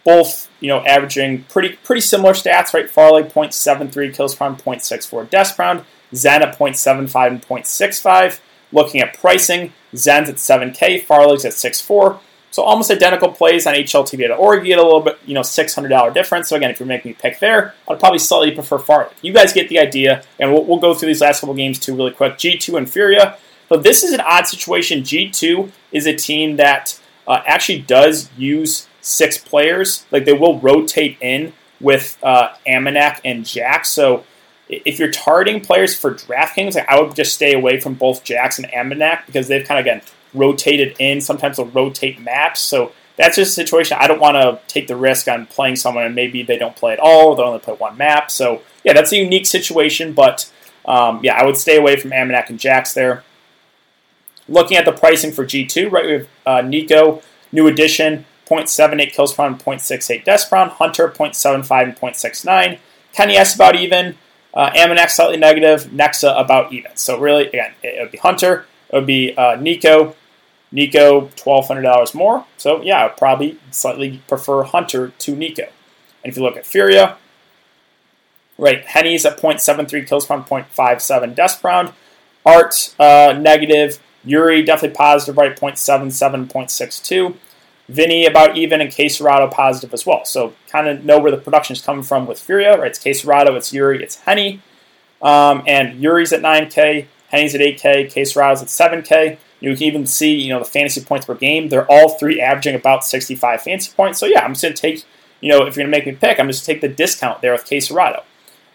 both 0.04 0.50
you 0.60 0.68
know 0.68 0.86
averaging 0.86 1.46
pretty 1.46 1.78
pretty 1.78 2.02
similar 2.02 2.34
stats, 2.34 2.74
right? 2.74 2.86
Farlig 2.86 3.32
0.73 3.32 4.14
kills 4.14 4.36
per 4.36 4.46
round, 4.46 4.60
0.64 4.60 5.30
deaths 5.30 5.54
per 5.54 5.64
round, 5.64 5.86
zehN 6.14 6.42
at 6.42 6.60
0.75 6.60 7.28
and 7.28 7.42
0.65. 7.42 8.40
Looking 8.74 9.02
at 9.02 9.18
pricing, 9.20 9.72
zehN's 9.94 10.30
at 10.30 10.36
7K, 10.36 11.06
Farlig's 11.06 11.46
at 11.46 11.54
6.4. 11.54 12.20
So 12.50 12.64
almost 12.64 12.92
identical 12.92 13.32
plays 13.32 13.66
on 13.66 13.74
HLTV.org. 13.76 14.62
You 14.62 14.76
get 14.76 14.80
a 14.80 14.84
little 14.84 15.00
bit, 15.00 15.20
you 15.26 15.34
know, 15.34 15.42
$600 15.42 16.14
difference. 16.14 16.50
So 16.50 16.56
again, 16.56 16.70
if 16.70 16.80
you're 16.80 16.88
making 16.88 17.12
me 17.12 17.18
pick 17.20 17.40
there, 17.40 17.74
I'd 17.88 18.00
probably 18.00 18.20
slightly 18.20 18.52
prefer 18.52 18.78
Farlig. 18.78 19.12
You 19.22 19.32
guys 19.34 19.54
get 19.54 19.70
the 19.70 19.80
idea, 19.80 20.24
and 20.40 20.52
we'll, 20.52 20.64
we'll 20.66 20.80
go 20.80 20.94
through 20.94 21.08
these 21.08 21.22
last 21.22 21.40
couple 21.40 21.56
games 21.56 21.80
too 21.80 21.96
really 21.96 22.12
quick. 22.12 22.34
G2 22.34 22.78
and 22.78 22.90
Furia. 22.90 23.38
So 23.74 23.80
this 23.80 24.04
is 24.04 24.12
an 24.12 24.22
odd 24.22 24.46
situation. 24.46 25.02
G2 25.02 25.72
is 25.92 26.06
a 26.06 26.16
team 26.16 26.58
that 26.58 27.02
uh, 27.28 27.42
actually 27.44 27.80
does 27.80 28.30
use 28.38 28.88
six 29.02 29.40
players. 29.40 30.06
Like 30.12 30.26
they 30.26 30.34
will 30.34 30.60
rotate 30.60 31.18
in 31.22 31.54
with 31.82 32.20
uh, 32.22 32.50
AmaNEk 32.68 33.22
and 33.26 33.44
JaCkz. 33.44 33.88
So 33.88 34.26
if 34.70 35.00
you're 35.00 35.10
targeting 35.10 35.60
players 35.60 35.98
for 35.98 36.14
DraftKings, 36.14 36.76
like 36.76 36.88
I 36.88 37.02
would 37.02 37.16
just 37.16 37.34
stay 37.34 37.56
away 37.56 37.80
from 37.80 37.96
both 37.96 38.24
JaCkz 38.24 38.60
and 38.60 38.68
AmaNEk 38.72 39.26
because 39.26 39.48
they've 39.48 39.68
kind 39.68 39.80
of 39.80 39.88
again 39.88 40.04
rotated 40.36 40.96
in. 41.00 41.20
Sometimes 41.20 41.58
they'll 41.58 41.66
rotate 41.66 42.22
maps. 42.22 42.60
So 42.60 42.92
that's 43.18 43.38
just 43.38 43.50
a 43.50 43.56
situation 43.56 43.98
I 44.00 44.06
don't 44.06 44.22
want 44.22 44.36
to 44.36 44.60
take 44.72 44.88
the 44.88 44.96
risk 44.96 45.28
on 45.28 45.48
playing 45.48 45.78
someone 45.78 46.06
and 46.06 46.14
maybe 46.14 46.44
they 46.44 46.60
don't 46.60 46.76
play 46.76 46.94
at 46.94 47.00
all, 47.00 47.30
or 47.30 47.36
they 47.36 47.42
only 47.42 47.58
play 47.58 47.74
one 47.74 47.98
map. 47.98 48.30
So 48.30 48.62
yeah, 48.84 48.94
that's 48.94 49.12
a 49.14 49.18
unique 49.18 49.48
situation, 49.48 50.14
but 50.14 50.52
um, 50.86 51.22
yeah, 51.24 51.34
I 51.34 51.44
would 51.44 51.58
stay 51.58 51.76
away 51.76 51.96
from 51.96 52.12
AmaNEk 52.12 52.50
and 52.50 52.60
JaCkz 52.60 52.94
there. 52.94 53.24
Looking 54.48 54.78
at 54.78 54.86
the 54.86 54.92
pricing 54.92 55.32
for 55.32 55.46
G2, 55.46 55.92
right, 55.92 56.06
we 56.06 56.12
have 56.12 56.28
uh, 56.46 56.62
NiKo, 56.62 57.24
new 57.52 57.68
addition, 57.68 58.26
0.78 58.46 59.12
kills 59.12 59.34
per 59.34 59.44
round, 59.44 59.60
0.68 59.60 60.24
deaths 60.24 60.46
per 60.46 60.66
Hunter, 60.66 61.08
0.75 61.08 61.84
and 61.84 61.96
0.69. 61.96 62.80
kennyS 63.14 63.56
about 63.56 63.76
even, 63.76 64.16
uh, 64.54 64.70
AmaNEk 64.72 65.10
slightly 65.10 65.38
negative, 65.38 65.86
Nexa 65.86 66.40
about 66.40 66.74
even. 66.74 66.96
So 66.96 67.20
really, 67.20 67.48
again, 67.48 67.74
it 67.82 68.02
would 68.02 68.12
be 68.12 68.18
Hunter, 68.18 68.66
it 68.90 68.96
would 68.96 69.08
be 69.08 69.34
uh, 69.36 69.58
NiKo, 69.58 70.16
NiKo, 70.74 71.32
$1,200 71.34 72.16
more. 72.16 72.46
So, 72.58 72.82
yeah, 72.82 73.02
I 73.02 73.08
would 73.08 73.18
probably 73.18 73.60
slightly 73.72 74.22
prefer 74.28 74.64
Hunter 74.64 75.10
to 75.10 75.36
NiKo. 75.36 75.70
And 76.24 76.32
if 76.32 76.38
you 76.38 76.44
look 76.44 76.58
at 76.58 76.66
Furia, 76.66 77.18
right, 78.58 78.84
Henny's 78.84 79.26
at 79.26 79.38
0.73 79.38 80.08
kills 80.08 80.26
per 80.26 80.36
round, 80.36 80.48
0.57 80.48 81.36
deaths 81.36 81.56
per 81.58 81.70
round. 81.70 81.94
Art, 82.46 82.94
uh, 83.00 83.38
negative. 83.40 84.00
Eury 84.26 84.66
definitely 84.66 84.96
positive, 84.96 85.38
right? 85.38 85.56
0.77, 85.56 86.48
0.62. 86.48 87.36
Vinny 87.90 88.26
about 88.26 88.58
even, 88.58 88.80
and 88.80 88.90
KSCERATO 88.90 89.52
positive 89.52 89.94
as 89.94 90.06
well. 90.06 90.24
So 90.24 90.54
kind 90.70 90.88
of 90.88 91.04
know 91.04 91.20
where 91.20 91.32
the 91.32 91.38
production 91.38 91.76
is 91.76 91.82
coming 91.82 92.04
from 92.04 92.26
with 92.26 92.40
Furia, 92.40 92.78
right? 92.78 92.90
It's 92.90 93.06
it's 93.06 93.24
yuurih, 93.24 94.00
it's 94.00 94.16
Henny. 94.22 94.62
Um, 95.22 95.64
and 95.68 96.02
yuurih's 96.02 96.32
at 96.32 96.42
9K, 96.42 97.08
Henny's 97.30 97.56
at 97.56 97.62
8K, 97.62 98.12
KSCERATO's 98.12 98.62
at 98.62 98.68
7K. 98.68 99.38
You 99.60 99.74
can 99.76 99.84
even 99.84 100.06
see, 100.06 100.34
you 100.34 100.50
know, 100.50 100.60
the 100.60 100.66
fantasy 100.66 101.04
points 101.04 101.26
per 101.26 101.36
game. 101.36 101.70
They're 101.70 101.90
all 101.90 102.10
three 102.10 102.42
averaging 102.42 102.76
about 102.76 103.06
65 103.06 103.62
fantasy 103.62 103.92
points. 103.96 104.20
So 104.20 104.26
yeah, 104.26 104.44
I'm 104.44 104.52
just 104.52 104.64
going 104.64 104.74
to 104.74 104.82
take, 104.82 105.06
you 105.40 105.50
know, 105.50 105.66
if 105.66 105.76
you're 105.76 105.86
going 105.86 105.92
to 105.92 105.98
make 105.98 106.06
me 106.06 106.14
pick, 106.14 106.40
I'm 106.40 106.48
just 106.48 106.66
going 106.66 106.80
to 106.80 106.82
take 106.82 106.90
the 106.90 106.96
discount 106.96 107.42
there 107.42 107.54
with 107.54 107.66
K 107.66 107.78
Serrato. 107.78 108.24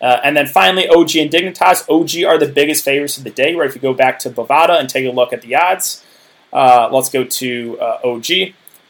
Uh, 0.00 0.20
and 0.22 0.36
then 0.36 0.46
finally, 0.46 0.88
OG 0.88 1.16
and 1.16 1.30
Dignitas. 1.30 1.88
OG 1.88 2.24
are 2.24 2.38
the 2.38 2.50
biggest 2.50 2.84
favorites 2.84 3.18
of 3.18 3.24
the 3.24 3.30
day, 3.30 3.54
right? 3.54 3.68
If 3.68 3.74
you 3.74 3.80
go 3.80 3.94
back 3.94 4.18
to 4.20 4.30
Bovada 4.30 4.78
and 4.78 4.88
take 4.88 5.06
a 5.06 5.10
look 5.10 5.32
at 5.32 5.42
the 5.42 5.56
odds, 5.56 6.04
uh, 6.52 6.88
let's 6.92 7.10
go 7.10 7.24
to 7.24 7.78
uh, 7.80 8.00
OG. 8.04 8.26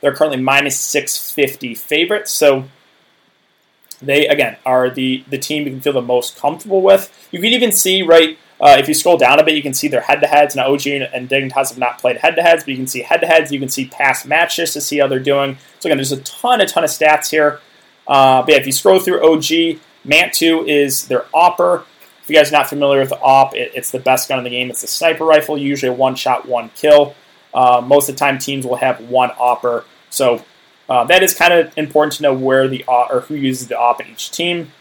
They're 0.00 0.14
currently 0.14 0.40
minus 0.40 0.78
650 0.78 1.74
favorites. 1.74 2.30
So 2.30 2.64
they, 4.00 4.26
again, 4.26 4.56
are 4.64 4.90
the, 4.90 5.24
the 5.28 5.38
team 5.38 5.64
you 5.64 5.70
can 5.70 5.80
feel 5.80 5.94
the 5.94 6.02
most 6.02 6.36
comfortable 6.36 6.82
with. 6.82 7.12
You 7.32 7.40
can 7.40 7.52
even 7.52 7.72
see, 7.72 8.02
right, 8.02 8.38
uh, 8.60 8.76
if 8.78 8.88
you 8.88 8.94
scroll 8.94 9.16
down 9.16 9.38
a 9.38 9.44
bit, 9.44 9.54
you 9.54 9.62
can 9.62 9.74
see 9.74 9.88
their 9.88 10.00
head 10.00 10.20
to 10.20 10.26
heads. 10.26 10.54
Now, 10.54 10.72
OG 10.72 10.86
and 10.86 11.28
Dignitas 11.28 11.70
have 11.70 11.78
not 11.78 11.98
played 11.98 12.18
head 12.18 12.36
to 12.36 12.42
heads, 12.42 12.64
but 12.64 12.70
you 12.70 12.76
can 12.76 12.86
see 12.86 13.02
head 13.02 13.20
to 13.20 13.26
heads. 13.26 13.52
You 13.52 13.60
can 13.60 13.68
see 13.68 13.86
past 13.86 14.26
matches 14.26 14.72
to 14.74 14.80
see 14.80 14.98
how 14.98 15.06
they're 15.06 15.20
doing. 15.20 15.58
So, 15.80 15.88
again, 15.88 15.96
there's 15.96 16.12
a 16.12 16.20
ton, 16.22 16.60
a 16.60 16.66
ton 16.66 16.84
of 16.84 16.90
stats 16.90 17.30
here. 17.30 17.60
Uh, 18.06 18.42
but 18.42 18.52
yeah, 18.52 18.58
if 18.58 18.66
you 18.66 18.72
scroll 18.72 19.00
through 19.00 19.24
OG, 19.24 19.80
mantuu 20.06 20.66
is 20.66 21.06
their 21.08 21.22
AWPer. 21.34 21.84
If 22.22 22.30
you 22.30 22.36
guys 22.36 22.50
are 22.50 22.56
not 22.56 22.68
familiar 22.68 23.00
with 23.00 23.10
the 23.10 23.16
AWP, 23.16 23.54
it, 23.54 23.72
it's 23.74 23.90
the 23.90 24.00
best 24.00 24.28
gun 24.28 24.38
in 24.38 24.44
the 24.44 24.50
game. 24.50 24.70
It's 24.70 24.82
a 24.82 24.86
sniper 24.86 25.24
rifle, 25.24 25.56
usually 25.56 25.90
one 25.90 26.14
shot, 26.14 26.46
one 26.46 26.70
kill. 26.74 27.14
Uh, 27.54 27.82
most 27.84 28.08
of 28.08 28.14
the 28.14 28.18
time, 28.18 28.38
teams 28.38 28.66
will 28.66 28.76
have 28.76 29.00
one 29.08 29.30
AWPer. 29.30 29.84
So 30.10 30.44
uh, 30.88 31.04
that 31.04 31.22
is 31.22 31.34
kind 31.34 31.52
of 31.52 31.72
important 31.76 32.14
to 32.14 32.22
know 32.22 32.34
where 32.34 32.68
the 32.68 32.84
or 32.86 33.20
who 33.22 33.34
uses 33.34 33.68
the 33.68 33.74
AWP 33.74 34.00
in 34.00 34.12
each 34.12 34.30
team. 34.30 34.72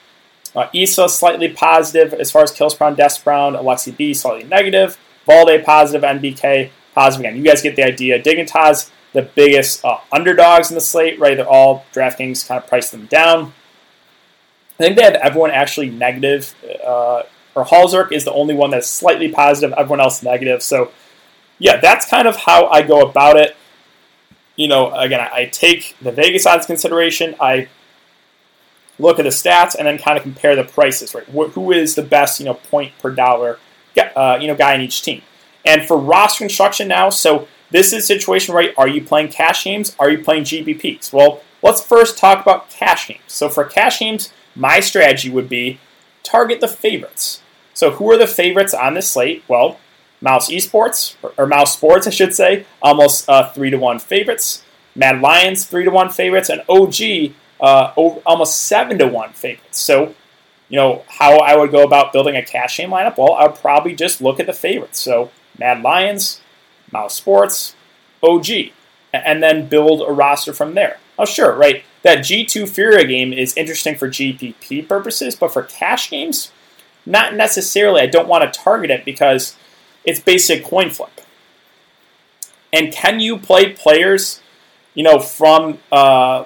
Uh, 0.56 0.68
ISSAA 0.74 1.10
slightly 1.10 1.50
positive 1.50 2.14
as 2.14 2.32
far 2.32 2.44
as 2.44 2.52
kills 2.52 2.74
per 2.74 2.86
round, 2.86 2.98
deaths 2.98 3.18
per 3.18 3.32
round. 3.32 3.56
Aleksib 3.56 4.16
slightly 4.16 4.44
negative. 4.44 4.98
Valde 5.26 5.64
positive, 5.64 6.02
NBK 6.02 6.72
positive 6.96 7.26
again. 7.26 7.38
You 7.38 7.44
guys 7.44 7.62
get 7.62 7.76
the 7.76 7.84
idea. 7.84 8.22
Dignitas, 8.22 8.90
the 9.14 9.22
biggest 9.22 9.84
uh, 9.84 10.00
underdogs 10.12 10.72
in 10.72 10.76
the 10.76 10.82
slate, 10.82 11.20
right? 11.20 11.36
They're 11.36 11.48
all 11.48 11.86
DraftKings 11.94 12.48
kind 12.48 12.62
of 12.62 12.70
priced 12.70 12.92
them 12.92 13.06
down. 13.08 13.54
I 14.80 14.84
think 14.84 14.96
they 14.96 15.04
have 15.04 15.16
everyone 15.16 15.52
actually 15.52 15.90
negative. 15.90 16.54
Uh, 16.86 17.24
or 17.56 17.66
Halzerk 17.66 18.12
is 18.12 18.24
the 18.24 18.34
only 18.34 18.54
one 18.54 18.70
that's 18.70 18.88
slightly 18.88 19.30
positive. 19.30 19.74
Everyone 19.78 20.00
else 20.00 20.22
negative. 20.22 20.62
So, 20.62 20.92
yeah, 21.58 21.78
that's 21.78 22.08
kind 22.08 22.28
of 22.28 22.36
how 22.36 22.68
I 22.68 22.84
go 22.84 23.02
about 23.02 23.38
it. 23.38 23.56
You 24.56 24.68
know, 24.68 24.94
again, 24.94 25.20
I, 25.20 25.46
take 25.46 25.96
the 26.02 26.12
Vegas 26.12 26.46
odds 26.46 26.66
consideration. 26.66 27.36
I 27.40 27.68
look 29.00 29.20
at 29.20 29.24
the 29.24 29.30
stats 29.30 29.76
and 29.76 29.88
then 29.88 29.98
kind 29.98 30.18
of 30.18 30.24
compare 30.24 30.56
the 30.56 30.64
prices. 30.64 31.16
Right, 31.16 31.26
who 31.26 31.72
is 31.72 31.96
the 31.96 32.04
best, 32.04 32.40
you 32.40 32.46
know, 32.46 32.56
point 32.56 32.94
per 33.00 33.12
dollar, 33.12 33.60
uh, 34.16 34.38
you 34.40 34.48
know, 34.48 34.56
guy 34.56 34.76
in 34.76 34.82
each 34.82 35.02
team. 35.02 35.24
And 35.66 35.84
for 35.84 35.98
roster 35.98 36.40
construction 36.40 36.88
now, 36.88 37.10
so 37.10 37.48
this 37.72 37.88
is 37.92 38.04
a 38.04 38.06
situation, 38.06 38.54
right? 38.54 38.74
Are 38.78 38.88
you 38.88 39.04
playing 39.04 39.30
cash 39.30 39.64
games? 39.64 39.96
Are 40.00 40.10
you 40.10 40.24
playing 40.24 40.44
GPPs? 40.44 41.12
Well, 41.12 41.42
let's 41.62 41.84
first 41.84 42.18
talk 42.18 42.42
about 42.42 42.70
cash 42.70 43.08
games. 43.08 43.22
So 43.28 43.50
for 43.50 43.64
cash 43.66 44.00
games, 44.00 44.32
my 44.58 44.80
strategy 44.80 45.30
would 45.30 45.48
be 45.48 45.80
target 46.24 46.60
the 46.60 46.68
favorites. 46.68 47.42
So 47.74 47.92
who 47.92 48.12
are 48.12 48.18
the 48.18 48.28
favorites 48.28 48.74
on 48.74 48.96
this 48.96 49.12
slate? 49.12 49.44
Well, 49.48 49.80
Mouse 50.20 50.50
Esports 50.50 51.16
or, 51.38 51.46
Mouse 51.46 51.74
Sports, 51.74 52.08
I 52.08 52.10
should 52.10 52.34
say, 52.34 52.66
almost 52.82 53.30
uh, 53.30 53.52
three 53.52 53.70
to 53.70 53.78
one 53.78 54.00
favorites. 54.00 54.64
Mad 54.96 55.22
Lions 55.22 55.66
three 55.66 55.84
to 55.84 55.92
one 55.92 56.10
favorites, 56.10 56.50
and 56.50 56.64
OG 56.68 57.34
uh, 57.62 57.94
almost 58.26 58.62
seven 58.64 58.98
to 58.98 59.08
one 59.08 59.32
favorites. 59.34 59.80
So, 59.80 60.16
you 60.70 60.78
know 60.78 61.04
how 61.08 61.38
I 61.38 61.56
would 61.56 61.72
go 61.72 61.84
about 61.84 62.12
building 62.12 62.36
a 62.36 62.42
cash 62.42 62.78
game 62.78 62.90
lineup? 62.90 63.18
Well, 63.18 63.34
I 63.34 63.46
would 63.46 63.58
probably 63.58 63.96
just 63.96 64.22
look 64.22 64.40
at 64.40 64.48
the 64.48 64.54
favorites. 64.54 65.00
So 65.00 65.32
Mad 65.58 65.82
Lions, 65.84 66.42
Mouse 66.92 67.14
Sports, 67.14 67.76
OG, 68.24 68.50
and 69.14 69.42
then 69.42 69.68
build 69.68 70.02
a 70.02 70.12
roster 70.12 70.52
from 70.52 70.74
there. 70.74 70.98
Oh, 71.18 71.26
sure, 71.26 71.56
right 71.56 71.84
that 72.08 72.20
G2 72.20 72.70
Furia 72.70 73.06
game 73.06 73.34
is 73.34 73.54
interesting 73.58 73.98
for 73.98 74.08
GPP 74.08 74.88
purposes, 74.88 75.36
but 75.36 75.52
for 75.52 75.64
cash 75.64 76.10
games, 76.10 76.54
not 77.06 77.36
necessarily. 77.36 78.00
I 78.00 78.06
don't 78.06 78.30
want 78.30 78.46
to 78.46 78.60
target 78.60 78.90
it 78.90 79.04
because 79.04 79.58
it's 80.06 80.22
basic 80.22 80.64
coin 80.64 80.90
flip. 80.90 81.20
And 82.72 82.94
can 82.94 83.20
you 83.20 83.38
play 83.38 83.74
players, 83.74 84.40
you 84.94 85.04
know, 85.04 85.20
from 85.20 85.80
uh, 85.92 86.46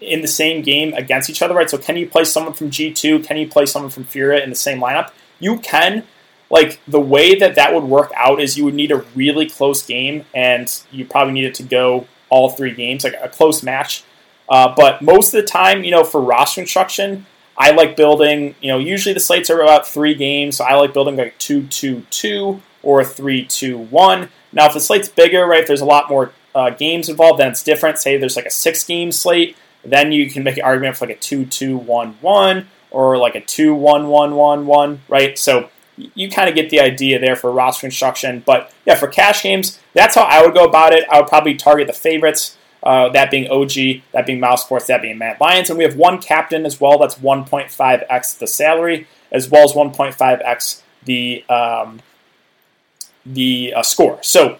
in 0.00 0.22
the 0.22 0.28
same 0.28 0.62
game 0.62 0.94
against 0.94 1.28
each 1.28 1.42
other, 1.42 1.54
right? 1.54 1.68
So 1.68 1.76
can 1.76 1.98
you 1.98 2.08
play 2.08 2.24
someone 2.24 2.54
from 2.54 2.70
G2? 2.70 3.22
Can 3.22 3.36
you 3.36 3.46
play 3.46 3.66
someone 3.66 3.90
from 3.90 4.04
Furia 4.04 4.42
in 4.42 4.48
the 4.48 4.56
same 4.56 4.80
lineup? 4.80 5.10
You 5.40 5.58
can. 5.58 6.04
Like 6.48 6.80
the 6.88 7.00
way 7.00 7.34
that 7.34 7.54
that 7.56 7.74
would 7.74 7.84
work 7.84 8.12
out 8.16 8.40
is 8.40 8.56
you 8.56 8.64
would 8.64 8.74
need 8.74 8.92
a 8.92 9.04
really 9.14 9.46
close 9.46 9.82
game, 9.82 10.24
and 10.32 10.74
you 10.90 11.04
probably 11.04 11.34
need 11.34 11.44
it 11.44 11.54
to 11.56 11.62
go 11.62 12.06
all 12.30 12.48
three 12.48 12.72
games, 12.72 13.04
like 13.04 13.16
a 13.20 13.28
close 13.28 13.62
match 13.62 14.04
uh, 14.48 14.74
but 14.76 15.02
most 15.02 15.34
of 15.34 15.40
the 15.40 15.46
time, 15.46 15.84
you 15.84 15.90
know, 15.90 16.04
for 16.04 16.20
roster 16.20 16.60
construction, 16.60 17.26
I 17.56 17.70
like 17.70 17.96
building, 17.96 18.54
you 18.60 18.68
know, 18.68 18.78
usually 18.78 19.12
the 19.12 19.20
slates 19.20 19.48
are 19.48 19.60
about 19.60 19.86
three 19.86 20.14
games, 20.14 20.56
so 20.56 20.64
I 20.64 20.74
like 20.74 20.92
building 20.92 21.16
like 21.16 21.38
2 21.38 21.66
2 21.68 22.06
2 22.10 22.62
or 22.82 23.04
3 23.04 23.44
2 23.44 23.78
1. 23.78 24.28
Now, 24.52 24.66
if 24.66 24.74
the 24.74 24.80
slate's 24.80 25.08
bigger, 25.08 25.46
right, 25.46 25.60
if 25.60 25.66
there's 25.66 25.80
a 25.80 25.86
lot 25.86 26.08
more 26.08 26.32
uh, 26.54 26.70
games 26.70 27.08
involved, 27.08 27.40
then 27.40 27.50
it's 27.50 27.62
different. 27.62 27.98
Say 27.98 28.16
there's 28.16 28.36
like 28.36 28.46
a 28.46 28.50
six 28.50 28.84
game 28.84 29.12
slate, 29.12 29.56
then 29.84 30.12
you 30.12 30.30
can 30.30 30.42
make 30.42 30.56
an 30.56 30.64
argument 30.64 30.96
for 30.96 31.06
like 31.06 31.16
a 31.16 31.20
2 31.20 31.46
2 31.46 31.76
1 31.76 32.16
1 32.20 32.68
or 32.90 33.18
like 33.18 33.34
a 33.34 33.40
2 33.40 33.74
1 33.74 34.08
1 34.08 34.34
1 34.34 34.66
1, 34.66 35.00
right? 35.08 35.38
So 35.38 35.70
you 35.96 36.28
kind 36.28 36.48
of 36.48 36.54
get 36.56 36.70
the 36.70 36.80
idea 36.80 37.18
there 37.20 37.36
for 37.36 37.52
roster 37.52 37.82
construction. 37.82 38.42
But 38.44 38.72
yeah, 38.84 38.96
for 38.96 39.06
cash 39.06 39.42
games, 39.42 39.80
that's 39.94 40.16
how 40.16 40.22
I 40.22 40.44
would 40.44 40.54
go 40.54 40.64
about 40.64 40.92
it. 40.92 41.04
I 41.10 41.20
would 41.20 41.28
probably 41.28 41.54
target 41.54 41.86
the 41.86 41.92
favorites 41.92 42.56
uh, 42.84 43.08
that 43.08 43.30
being 43.30 43.50
OG, 43.50 44.02
that 44.12 44.26
being 44.26 44.38
Mouse 44.40 44.64
Sports, 44.64 44.86
that 44.86 45.02
being 45.02 45.18
Mad 45.18 45.40
Lions. 45.40 45.70
And 45.70 45.78
we 45.78 45.84
have 45.84 45.96
one 45.96 46.20
captain 46.20 46.66
as 46.66 46.80
well, 46.80 46.98
that's 46.98 47.16
1.5x 47.16 48.38
the 48.38 48.46
salary, 48.46 49.06
as 49.32 49.48
well 49.48 49.64
as 49.64 49.72
1.5x 49.72 50.82
the, 51.04 51.44
um, 51.48 52.00
the 53.24 53.72
uh, 53.74 53.82
score. 53.82 54.22
So 54.22 54.58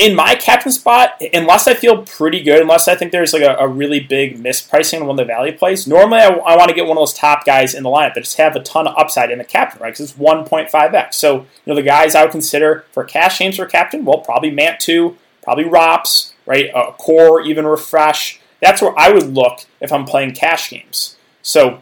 in 0.00 0.16
my 0.16 0.34
captain 0.34 0.72
spot, 0.72 1.20
unless 1.34 1.68
I 1.68 1.74
feel 1.74 2.04
pretty 2.04 2.42
good, 2.42 2.62
unless 2.62 2.88
I 2.88 2.94
think 2.94 3.12
there's 3.12 3.34
like 3.34 3.42
a, 3.42 3.54
a 3.56 3.68
really 3.68 4.00
big 4.00 4.42
mispricing 4.42 5.02
on 5.02 5.06
one 5.06 5.20
of 5.20 5.24
the 5.24 5.30
value 5.30 5.56
plays, 5.56 5.86
normally 5.86 6.20
I, 6.20 6.28
I 6.28 6.56
want 6.56 6.70
to 6.70 6.74
get 6.74 6.86
one 6.86 6.96
of 6.96 7.02
those 7.02 7.12
top 7.12 7.44
guys 7.44 7.74
in 7.74 7.82
the 7.82 7.90
lineup 7.90 8.14
that 8.14 8.24
just 8.24 8.38
have 8.38 8.56
a 8.56 8.60
ton 8.60 8.88
of 8.88 8.96
upside 8.96 9.30
in 9.30 9.38
the 9.38 9.44
captain, 9.44 9.80
right? 9.80 9.92
Because 9.92 10.10
it's 10.10 10.18
1.5x. 10.18 11.14
So, 11.14 11.36
you 11.36 11.46
know, 11.66 11.74
the 11.74 11.82
guys 11.82 12.14
I 12.14 12.22
would 12.22 12.32
consider 12.32 12.86
for 12.92 13.04
cash 13.04 13.38
games 13.38 13.56
for 13.56 13.66
captain, 13.66 14.04
well, 14.04 14.18
probably 14.18 14.50
mantuu, 14.50 15.16
probably 15.42 15.64
ropz, 15.64 16.32
right? 16.50 16.72
acoR, 16.74 17.46
even 17.46 17.64
refresh. 17.64 18.40
That's 18.60 18.82
where 18.82 18.92
I 18.98 19.12
would 19.12 19.32
look 19.32 19.60
if 19.80 19.92
I'm 19.92 20.04
playing 20.04 20.34
cash 20.34 20.68
games. 20.70 21.16
So 21.42 21.80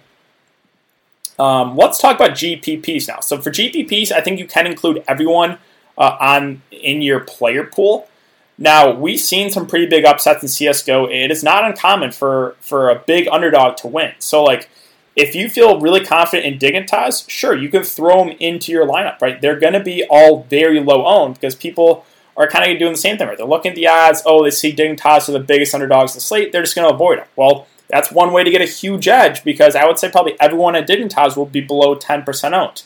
um, 1.39 1.75
let's 1.75 1.99
talk 1.99 2.17
about 2.17 2.33
GPPs 2.33 3.09
now. 3.09 3.21
So 3.21 3.41
for 3.41 3.51
GPPs, 3.51 4.13
I 4.13 4.21
think 4.21 4.39
you 4.39 4.47
can 4.47 4.67
include 4.67 5.03
everyone 5.09 5.57
uh, 5.97 6.19
on 6.21 6.61
in 6.71 7.01
your 7.01 7.21
player 7.21 7.65
pool. 7.65 8.11
Now 8.59 8.93
we've 8.93 9.19
seen 9.19 9.51
some 9.51 9.67
pretty 9.67 9.87
big 9.87 10.05
upsets 10.05 10.43
in 10.43 10.49
CS:GO. 10.51 11.07
It 11.07 11.31
is 11.31 11.43
not 11.43 11.65
uncommon 11.65 12.13
for 12.13 12.55
for 12.61 12.91
a 12.91 12.97
big 12.97 13.27
underdog 13.27 13.79
to 13.79 13.87
win. 13.87 14.13
So 14.19 14.45
like 14.45 14.69
if 15.17 15.35
you 15.35 15.49
feel 15.49 15.81
really 15.81 16.05
confident 16.05 16.47
in 16.47 16.59
Dignitas, 16.59 17.29
sure 17.29 17.57
you 17.57 17.71
can 17.71 17.85
throw 17.85 18.25
them 18.25 18.37
into 18.39 18.71
your 18.71 18.87
lineup. 18.87 19.23
Right, 19.23 19.41
they're 19.41 19.59
going 19.59 19.73
to 19.73 19.81
be 19.81 20.05
all 20.11 20.43
very 20.43 20.79
low 20.79 21.07
owned 21.07 21.35
because 21.35 21.55
people 21.55 22.05
are 22.39 22.47
kind 22.47 22.71
of 22.71 22.79
doing 22.79 22.93
the 22.93 22.99
same 22.99 23.19
thing, 23.19 23.27
right? 23.27 23.37
They're 23.37 23.47
looking 23.47 23.71
at 23.71 23.75
the 23.75 23.89
odds. 23.89 24.23
Oh, 24.25 24.43
they 24.45 24.51
see 24.51 24.75
Dignitas 24.75 25.29
are 25.29 25.33
the 25.33 25.41
biggest 25.41 25.75
underdogs 25.75 26.13
in 26.13 26.19
the 26.19 26.23
slate. 26.23 26.53
They're 26.53 26.63
just 26.63 26.77
going 26.77 26.89
to 26.89 26.95
avoid 26.95 27.19
them. 27.19 27.27
Well, 27.35 27.67
that's 27.91 28.13
one 28.13 28.33
way 28.33 28.45
to 28.45 28.51
get 28.51 28.63
a 28.63 28.67
huge 28.67 29.09
edge 29.09 29.43
because 29.43 29.75
I 29.75 29.87
would 29.87 29.99
say 29.99 30.11
probably 30.11 30.41
everyone 30.41 30.77
at 30.77 30.87
Dignitas 30.87 31.37
will 31.37 31.47
be 31.47 31.61
below 31.61 31.97
10% 31.97 32.53
owned. 32.53 32.85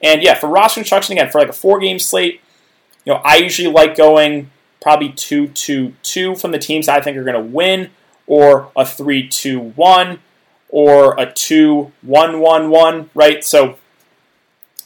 And 0.00 0.22
yeah, 0.22 0.34
for 0.34 0.48
roster 0.48 0.80
construction, 0.80 1.16
again, 1.16 1.30
for 1.30 1.40
like 1.40 1.48
a 1.48 1.54
four 1.54 1.80
game 1.80 1.98
slate, 1.98 2.40
you 3.04 3.12
know, 3.12 3.20
I 3.24 3.36
usually 3.36 3.70
like 3.70 3.96
going 3.96 4.50
probably 4.80 5.10
2 5.10 5.48
2 5.48 5.94
2 6.02 6.36
from 6.36 6.52
the 6.52 6.58
teams 6.58 6.88
I 6.88 7.00
think 7.00 7.16
are 7.16 7.24
going 7.24 7.34
to 7.34 7.50
win, 7.50 7.90
or 8.26 8.70
a 8.76 8.86
3 8.86 9.28
2 9.28 9.58
1, 9.60 10.18
or 10.68 11.18
a 11.18 11.32
2 11.32 11.92
1 12.02 12.40
1 12.40 12.70
1, 12.70 13.10
right? 13.14 13.42
So 13.42 13.78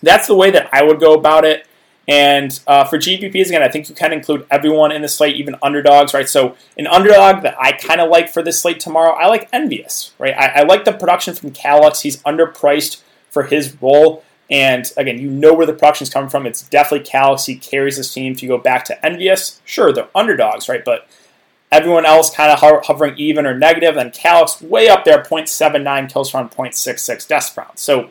that's 0.03 0.27
the 0.27 0.37
way 0.37 0.51
that 0.51 0.71
I 0.73 0.83
would 0.85 1.01
go 1.01 1.15
about 1.15 1.45
it. 1.45 1.67
And 2.09 2.59
uh, 2.67 2.85
for 2.85 2.97
GPPs, 2.97 3.49
again, 3.49 3.63
I 3.63 3.69
think 3.69 3.91
you 3.91 3.95
can 3.95 4.15
include 4.15 4.47
everyone 4.51 4.93
in 4.93 5.03
the 5.03 5.09
slate, 5.09 5.37
even 5.37 5.57
underdogs, 5.63 6.15
right? 6.15 6.27
So 6.27 6.57
an 6.79 6.87
underdog 6.87 7.43
that 7.43 7.55
I 7.61 7.73
kind 7.73 8.01
of 8.01 8.09
like 8.09 8.31
for 8.31 8.43
this 8.43 8.63
slate 8.63 8.81
tomorrow, 8.81 9.13
I 9.13 9.27
like 9.27 9.47
Envious, 9.53 10.15
right? 10.19 10.35
I, 10.35 10.61
I 10.61 10.63
like 10.63 10.87
the 10.87 10.93
production 10.93 11.35
from 11.35 11.51
Calyx. 11.51 12.01
He's 12.01 12.23
underpriced 12.23 13.03
for 13.31 13.43
his 13.43 13.77
role. 13.83 14.25
And 14.51 14.91
again, 14.97 15.19
you 15.19 15.29
know 15.29 15.53
where 15.53 15.67
the 15.67 15.75
production 15.75 16.05
is 16.05 16.11
coming 16.11 16.31
from. 16.31 16.47
It's 16.47 16.63
definitely 16.63 17.07
Calyx. 17.07 17.45
He 17.45 17.57
carries 17.57 17.99
this 17.99 18.15
team. 18.15 18.33
If 18.33 18.43
you 18.43 18.49
go 18.49 18.57
back 18.57 18.87
to 18.87 19.05
Envious, 19.05 19.61
sure, 19.67 19.93
they're 19.93 20.09
underdogs, 20.15 20.67
right? 20.67 20.83
But 20.83 21.07
everyone 21.71 22.07
else 22.07 22.35
kind 22.35 22.51
of 22.51 22.87
hovering 22.87 23.19
even 23.19 23.45
or 23.45 23.55
negative. 23.55 23.99
and 23.99 24.15
Calyx 24.15 24.63
way 24.63 24.89
up 24.89 25.05
there, 25.05 25.23
0.79 25.23 26.11
kills 26.11 26.31
from 26.31 26.49
0.66 26.49 27.29
deaths 27.29 27.55
round. 27.55 27.79
So, 27.79 28.09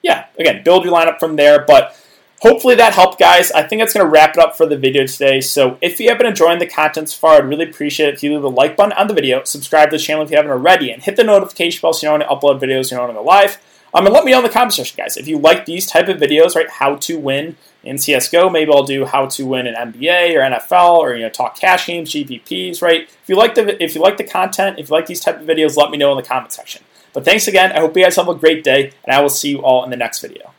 yeah, 0.00 0.26
again, 0.38 0.62
build 0.62 0.84
your 0.84 0.94
lineup 0.94 1.18
from 1.18 1.34
there. 1.34 1.64
But 1.64 1.96
hopefully 2.40 2.74
that 2.74 2.94
helped, 2.94 3.18
guys. 3.18 3.52
I 3.52 3.62
think 3.62 3.80
that's 3.80 3.92
going 3.92 4.04
to 4.04 4.10
wrap 4.10 4.36
it 4.36 4.38
up 4.38 4.56
for 4.56 4.66
the 4.66 4.76
video 4.76 5.06
today. 5.06 5.40
So 5.40 5.78
if 5.80 6.00
you 6.00 6.08
have 6.08 6.18
been 6.18 6.26
enjoying 6.26 6.58
the 6.58 6.66
content 6.66 7.08
so 7.08 7.16
far, 7.16 7.36
I'd 7.36 7.48
really 7.48 7.68
appreciate 7.68 8.08
it 8.08 8.14
if 8.14 8.22
you 8.22 8.34
leave 8.34 8.44
a 8.44 8.48
like 8.48 8.76
button 8.76 8.92
on 8.92 9.06
the 9.06 9.14
video, 9.14 9.44
subscribe 9.44 9.90
to 9.90 9.96
the 9.96 10.02
channel 10.02 10.24
if 10.24 10.30
you 10.30 10.36
haven't 10.36 10.50
already, 10.50 10.90
and 10.90 11.02
hit 11.02 11.16
the 11.16 11.24
notification 11.24 11.80
bell 11.80 11.92
so 11.92 12.06
you 12.06 12.08
know 12.08 12.18
when 12.18 12.22
I 12.22 12.34
upload 12.34 12.60
videos, 12.60 12.90
you 12.90 12.96
know 12.96 13.06
when 13.06 13.16
I'm 13.16 13.24
live. 13.24 13.58
Um, 13.92 14.06
and 14.06 14.14
let 14.14 14.24
me 14.24 14.30
know 14.30 14.38
in 14.38 14.44
the 14.44 14.50
comment 14.50 14.74
section, 14.74 14.96
guys, 14.96 15.16
if 15.16 15.26
you 15.26 15.38
like 15.38 15.66
these 15.66 15.84
type 15.84 16.08
of 16.08 16.18
videos, 16.18 16.54
right? 16.54 16.70
How 16.70 16.94
to 16.96 17.18
win 17.18 17.56
in 17.82 17.98
CS:GO. 17.98 18.48
Maybe 18.48 18.70
I'll 18.70 18.84
do 18.84 19.04
how 19.04 19.26
to 19.26 19.46
win 19.46 19.66
in 19.66 19.74
NBA 19.74 20.36
or 20.36 20.40
NFL, 20.40 20.98
or 20.98 21.14
you 21.16 21.22
know, 21.22 21.28
talk 21.28 21.58
cash 21.58 21.86
games, 21.86 22.12
GPPs, 22.12 22.82
right? 22.82 23.02
If 23.02 23.28
you 23.28 23.36
like 23.36 23.56
the 23.56 23.82
if 23.82 23.94
you 23.94 24.00
like 24.00 24.16
the 24.16 24.24
content, 24.24 24.78
if 24.78 24.90
you 24.90 24.94
like 24.94 25.06
these 25.06 25.20
type 25.20 25.40
of 25.40 25.46
videos, 25.46 25.76
let 25.76 25.90
me 25.90 25.98
know 25.98 26.12
in 26.12 26.16
the 26.16 26.22
comment 26.22 26.52
section. 26.52 26.82
But 27.12 27.24
thanks 27.24 27.48
again. 27.48 27.72
I 27.72 27.80
hope 27.80 27.96
you 27.96 28.04
guys 28.04 28.14
have 28.16 28.28
a 28.28 28.34
great 28.34 28.62
day, 28.62 28.92
and 29.04 29.14
I 29.14 29.20
will 29.20 29.28
see 29.28 29.50
you 29.50 29.58
all 29.62 29.82
in 29.82 29.90
the 29.90 29.96
next 29.96 30.20
video. 30.20 30.49